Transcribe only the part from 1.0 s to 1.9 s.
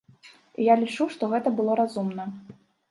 што гэта было